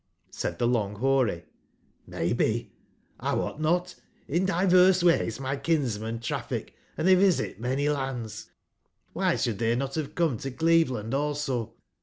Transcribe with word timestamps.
Said 0.31 0.57
tbeLong/boary:")Vlaybc; 0.57 2.69
Xwotnot; 3.19 3.95
in 4.27 4.47
diverse 4.47 5.03
ways 5.03 5.39
my 5.39 5.55
kinsmen 5.55 6.19
traffic, 6.19 6.73
and 6.97 7.07
tbey 7.07 7.15
visit 7.17 7.59
many 7.59 7.87
lands, 7.87 8.49
^by 9.15 9.33
sbould 9.35 9.57
tbey 9.57 9.77
not 9.77 9.93
bave 9.93 10.15
come 10.15 10.37
to 10.39 10.49
Cleveland 10.49 11.13
also?" 11.13 11.75